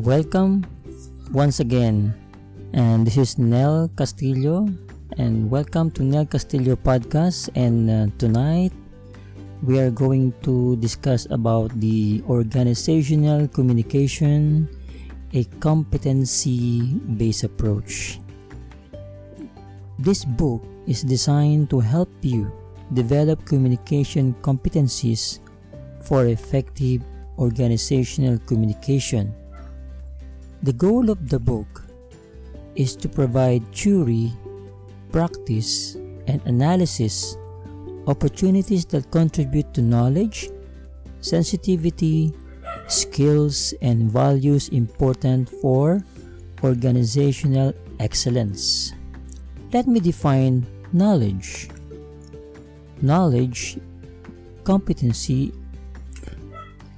[0.00, 0.64] Welcome
[1.28, 2.16] once again,
[2.72, 4.64] and this is Nel Castillo,
[5.20, 7.52] and welcome to Nel Castillo podcast.
[7.52, 8.72] And uh, tonight
[9.60, 14.72] we are going to discuss about the organizational communication,
[15.36, 18.24] a competency-based approach.
[19.98, 22.48] This book is designed to help you
[22.96, 25.44] develop communication competencies
[26.00, 27.04] for effective
[27.36, 29.36] organizational communication.
[30.62, 31.84] The goal of the book
[32.76, 34.32] is to provide theory,
[35.10, 35.96] practice,
[36.28, 37.36] and analysis
[38.06, 40.50] opportunities that contribute to knowledge,
[41.20, 42.34] sensitivity,
[42.88, 46.04] skills, and values important for
[46.62, 48.92] organizational excellence.
[49.72, 51.70] Let me define knowledge.
[53.00, 53.78] Knowledge,
[54.64, 55.54] competency,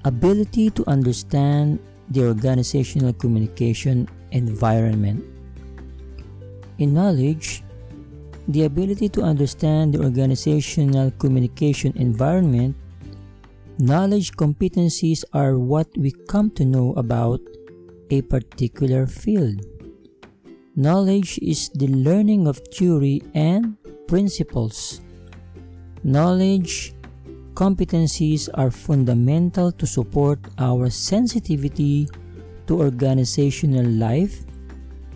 [0.05, 1.79] ability to understand
[2.13, 5.25] the organizational communication environment.
[6.79, 7.63] In knowledge,
[8.49, 12.77] the ability to understand the organizational communication environment,
[13.79, 17.41] knowledge competencies are what we come to know about
[18.11, 19.65] a particular field.
[20.77, 23.77] Knowledge is the learning of theory and
[24.09, 25.01] principles.
[26.05, 26.95] Knowledge
[27.63, 32.11] competencies are fundamental to support our sensitivity
[32.67, 34.43] to organizational life,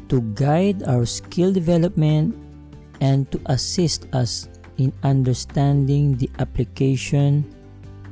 [0.07, 2.39] to guide our skill development,
[3.03, 4.47] and to assist us
[4.79, 7.43] in understanding the application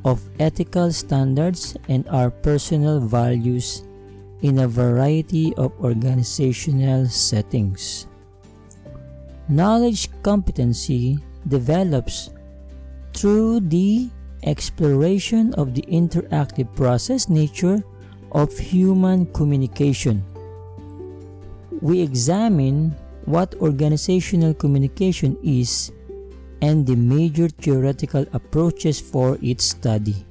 [0.05, 3.87] of ethical standards and our personal values
[4.43, 8.11] in a variety of organizational settings.
[9.47, 12.35] Knowledge competency develops
[13.15, 14.11] through the
[14.45, 17.83] exploration of the interactive process nature
[18.33, 20.23] of human communication.
[21.81, 22.95] We examine
[23.25, 25.93] what organizational communication is
[26.63, 30.25] and the major theoretical approaches for its study.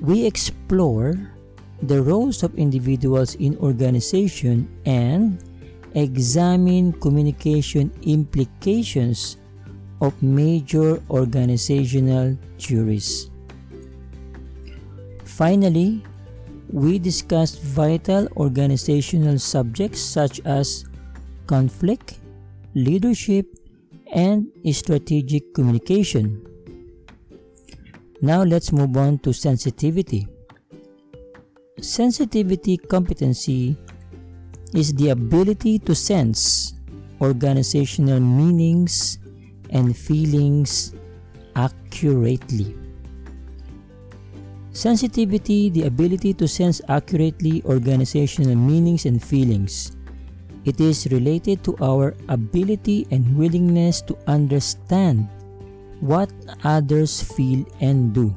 [0.00, 1.14] We explore
[1.82, 5.42] the roles of individuals in organization and
[5.94, 9.36] examine communication implications
[10.00, 13.30] of major organizational theories.
[15.24, 16.02] Finally,
[16.72, 20.84] we discussed vital organizational subjects such as
[21.46, 22.18] conflict,
[22.74, 23.46] leadership,
[24.12, 26.46] and strategic communication.
[28.22, 30.28] Now let's move on to sensitivity.
[31.80, 33.76] Sensitivity competency
[34.74, 36.74] is the ability to sense
[37.20, 39.18] organizational meanings
[39.70, 40.94] and feelings
[41.56, 42.76] accurately.
[44.72, 49.96] Sensitivity, the ability to sense accurately organizational meanings and feelings.
[50.64, 55.28] It is related to our ability and willingness to understand
[56.00, 56.30] what
[56.64, 58.34] others feel and do.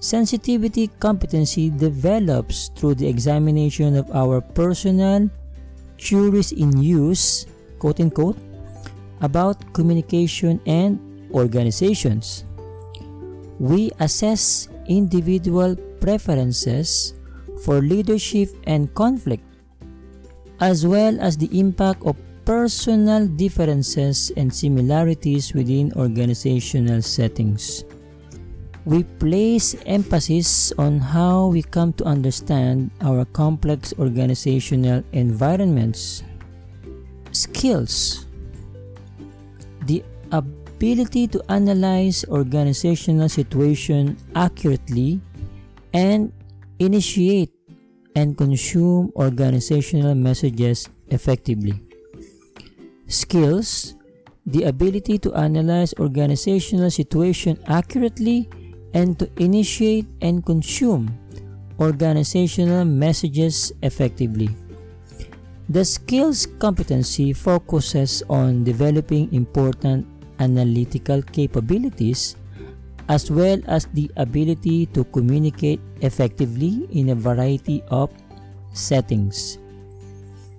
[0.00, 5.28] Sensitivity competency develops through the examination of our personal
[5.98, 7.46] theories in use,
[7.78, 8.38] quote unquote,
[9.20, 10.98] about communication and
[11.32, 12.44] organizations.
[13.58, 17.14] We assess individual preferences
[17.64, 19.42] for leadership and conflict,
[20.60, 27.84] as well as the impact of personal differences and similarities within organizational settings.
[28.88, 36.22] We place emphasis on how we come to understand our complex organizational environments.
[37.32, 38.27] Skills
[40.32, 45.20] ability to analyze organizational situation accurately
[45.92, 46.32] and
[46.78, 47.52] initiate
[48.14, 51.74] and consume organizational messages effectively.
[53.06, 53.94] Skills
[54.48, 58.48] the ability to analyze organizational situation accurately
[58.94, 61.12] and to initiate and consume
[61.78, 64.48] organizational messages effectively.
[65.68, 70.08] The skills competency focuses on developing important
[70.38, 72.36] analytical capabilities
[73.08, 78.10] as well as the ability to communicate effectively in a variety of
[78.72, 79.58] settings.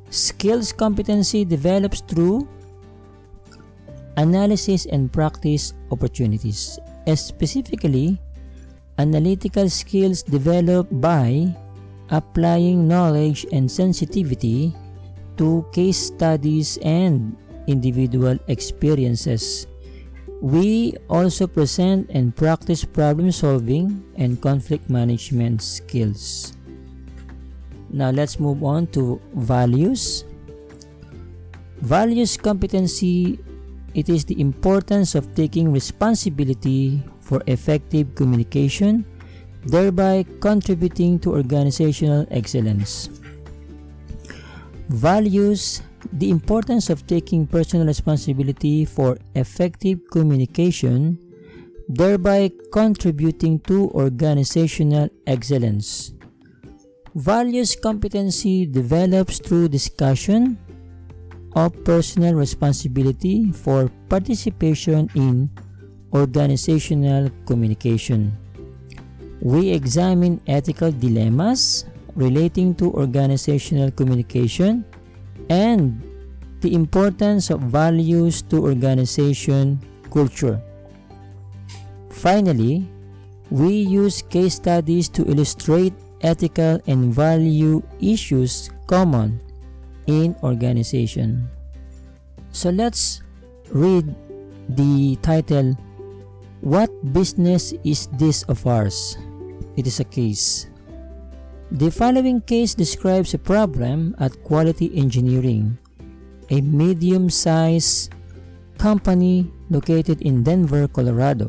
[0.09, 2.49] Skills competency develops through
[4.17, 6.79] analysis and practice opportunities.
[7.13, 8.19] Specifically,
[8.97, 11.53] analytical skills developed by
[12.09, 14.73] applying knowledge and sensitivity
[15.37, 17.37] to case studies and
[17.69, 19.67] individual experiences.
[20.41, 26.53] We also present and practice problem solving and conflict management skills.
[27.89, 30.25] Now let's move on to values.
[31.81, 33.39] Values competency
[33.93, 39.05] it is the importance of taking responsibility for effective communication,
[39.65, 43.09] thereby contributing to organizational excellence.
[44.89, 45.81] Values
[46.13, 51.17] the importance of taking personal responsibility for effective communication,
[51.87, 56.13] thereby contributing to organizational excellence.
[57.15, 60.57] Values competency develops through discussion
[61.55, 65.49] of personal responsibility for participation in
[66.13, 68.31] organizational communication.
[69.41, 71.85] We examine ethical dilemmas
[72.15, 74.85] relating to organizational communication
[75.49, 76.01] and
[76.61, 79.79] the importance of values to organization
[80.11, 80.61] culture.
[82.09, 82.87] Finally,
[83.49, 89.39] we use case studies to illustrate ethical and value issues common
[90.07, 91.49] in organization.
[92.51, 93.21] So let's
[93.69, 94.05] read
[94.69, 95.77] the title
[96.61, 99.17] What Business is This of Ours?
[99.77, 100.68] It is a case.
[101.69, 105.77] The following case describes a problem at Quality Engineering,
[106.49, 108.09] a medium sized
[108.81, 111.45] company located in Denver, Colorado.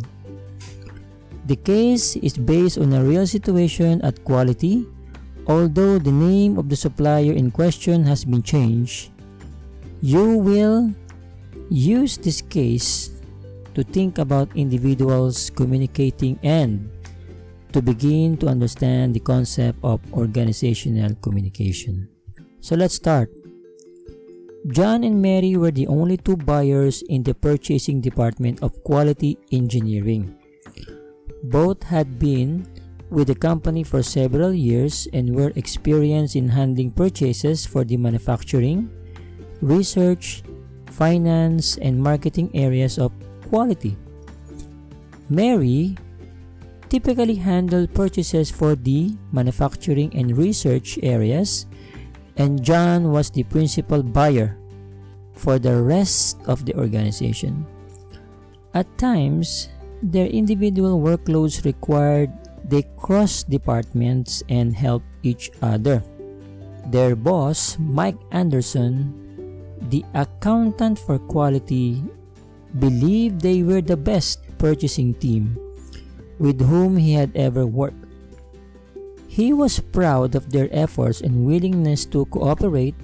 [1.48, 4.84] The case is based on a real situation at Quality,
[5.48, 9.08] although the name of the supplier in question has been changed.
[10.04, 10.92] You will
[11.72, 13.08] use this case
[13.72, 16.92] to think about individuals communicating and
[17.72, 22.08] to begin to understand the concept of organizational communication.
[22.60, 23.30] So let's start.
[24.68, 30.36] John and Mary were the only two buyers in the purchasing department of quality engineering.
[31.44, 32.68] Both had been
[33.08, 38.90] with the company for several years and were experienced in handling purchases for the manufacturing,
[39.62, 40.42] research,
[40.92, 43.12] finance, and marketing areas of
[43.48, 43.96] quality.
[45.30, 45.96] Mary
[46.90, 51.70] typically handle purchases for the manufacturing and research areas,
[52.36, 54.58] and John was the principal buyer
[55.32, 57.64] for the rest of the organization.
[58.74, 59.70] At times,
[60.02, 62.34] their individual workloads required
[62.66, 66.02] they cross departments and help each other.
[66.90, 69.14] Their boss, Mike Anderson,
[69.90, 72.02] the accountant for quality,
[72.78, 75.58] believed they were the best purchasing team
[76.40, 78.08] with whom he had ever worked.
[79.28, 82.96] He was proud of their efforts and willingness to cooperate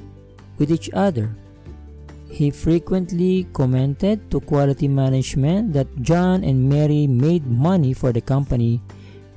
[0.58, 1.30] with each other.
[2.32, 8.82] He frequently commented to quality management that John and Mary made money for the company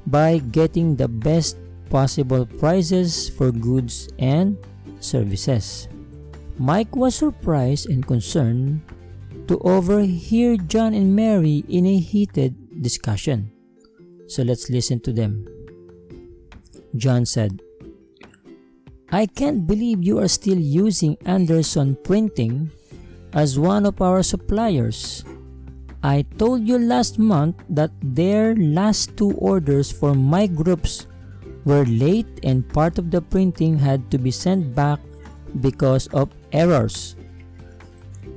[0.07, 1.59] by getting the best
[1.91, 4.57] possible prices for goods and
[4.99, 5.87] services.
[6.57, 8.81] Mike was surprised and concerned
[9.47, 13.58] to overhear John and Mary in a heated discussion.
[14.29, 15.49] So let's listen to them.
[16.95, 17.61] John said,
[19.11, 22.69] I can't believe you are still using Anderson Printing
[23.33, 25.25] as one of our suppliers.
[26.03, 31.07] I told you last month that their last two orders for my groups
[31.65, 34.99] were late and part of the printing had to be sent back
[35.59, 37.15] because of errors.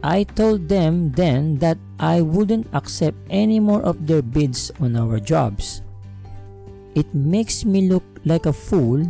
[0.03, 5.21] I told them then that I wouldn't accept any more of their bids on our
[5.23, 5.83] jobs.
[6.95, 9.07] It makes me look like a fool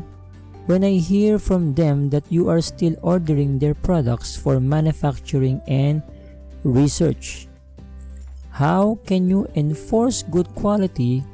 [0.67, 6.03] when I hear from them that you are still ordering their products for manufacturing and
[6.63, 7.49] research.
[8.53, 11.25] How can you enforce good quality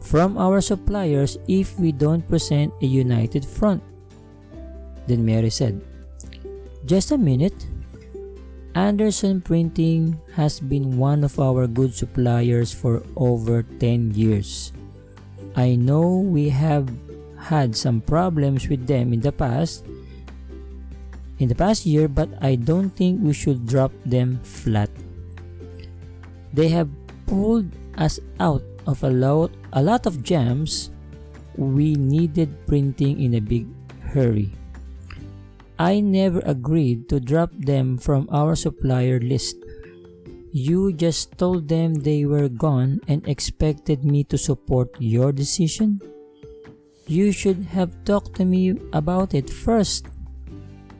[0.00, 3.82] from our suppliers if we don't present a united front?
[5.08, 5.80] Then Mary said,
[6.84, 7.66] Just a minute.
[8.76, 14.68] Anderson Printing has been one of our good suppliers for over 10 years.
[15.56, 16.84] I know we have
[17.40, 19.80] had some problems with them in the past
[21.40, 24.92] in the past year but I don't think we should drop them flat.
[26.52, 26.92] They have
[27.24, 30.92] pulled us out of a lot a lot of jams
[31.56, 33.64] we needed printing in a big
[34.12, 34.52] hurry.
[35.78, 39.56] I never agreed to drop them from our supplier list.
[40.52, 46.00] You just told them they were gone and expected me to support your decision?
[47.06, 50.08] You should have talked to me about it first.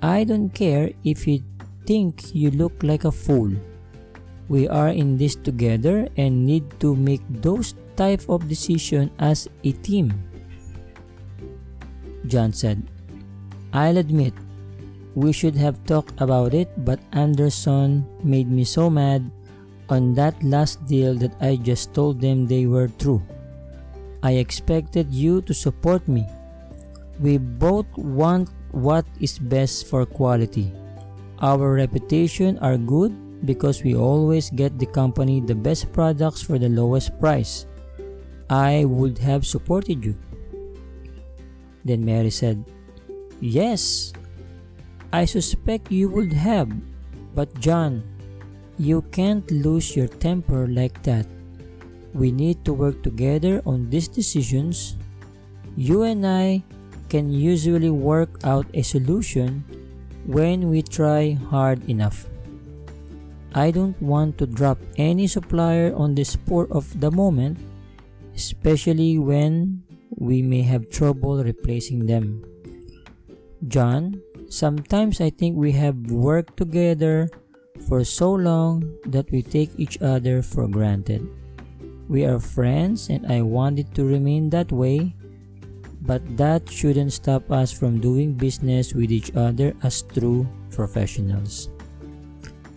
[0.03, 1.41] I don't care if you
[1.87, 3.51] think you look like a fool.
[4.49, 9.73] We are in this together and need to make those type of decision as a
[9.73, 10.13] team.
[12.27, 12.85] John said,
[13.73, 14.35] I'll admit,
[15.17, 19.25] we should have talked about it, but Anderson made me so mad
[19.89, 23.25] on that last deal that I just told them they were true.
[24.23, 26.29] I expected you to support me.
[27.19, 30.71] We both want what is best for quality.
[31.41, 36.69] Our reputation are good because we always get the company the best products for the
[36.69, 37.65] lowest price.
[38.51, 40.15] I would have supported you.
[41.87, 42.65] Then Mary said,
[43.41, 44.13] Yes,
[45.13, 46.71] I suspect you would have,
[47.35, 48.03] but John,
[48.79, 51.27] you can't lose your temper like that.
[52.13, 54.97] We need to work together on these decisions.
[55.77, 56.63] You and I
[57.09, 59.65] can usually work out a solution
[60.27, 62.27] when we try hard enough.
[63.55, 67.57] I don't want to drop any supplier on the spur of the moment,
[68.35, 69.83] especially when
[70.19, 72.45] we may have trouble replacing them.
[73.69, 77.29] John, sometimes I think we have worked together
[77.89, 81.27] for so long that we take each other for granted.
[82.09, 85.15] We are friends and I want it to remain that way,
[86.03, 91.69] but that shouldn't stop us from doing business with each other as true professionals.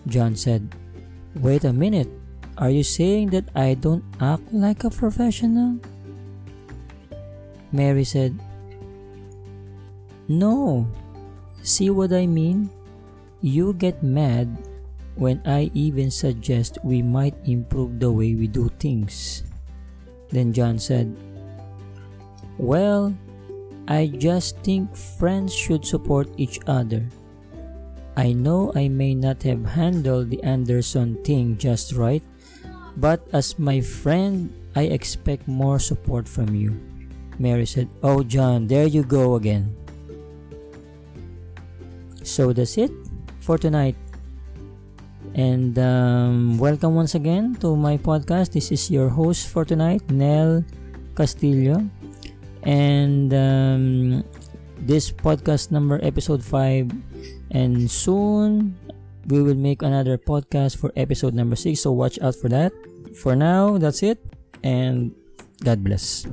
[0.07, 0.75] John said,
[1.35, 2.09] Wait a minute,
[2.57, 5.79] are you saying that I don't act like a professional?
[7.71, 8.33] Mary said,
[10.27, 10.87] No.
[11.63, 12.69] See what I mean?
[13.41, 14.51] You get mad
[15.15, 19.43] when I even suggest we might improve the way we do things.
[20.31, 21.11] Then John said,
[22.57, 23.13] Well,
[23.87, 27.03] I just think friends should support each other.
[28.15, 32.23] I know I may not have handled the Anderson thing just right,
[32.97, 36.75] but as my friend, I expect more support from you.
[37.39, 39.78] Mary said, Oh, John, there you go again.
[42.29, 42.93] So that's it
[43.41, 43.97] for tonight.
[45.33, 48.53] And um, welcome once again to my podcast.
[48.53, 50.63] This is your host for tonight, Nel
[51.17, 51.81] Castillo.
[52.63, 54.23] And um,
[54.77, 56.91] this podcast number, episode 5
[57.51, 58.77] and soon
[59.27, 62.71] we will make another podcast for episode number 6 so watch out for that
[63.17, 64.21] for now that's it
[64.63, 65.13] and
[65.63, 66.25] god bless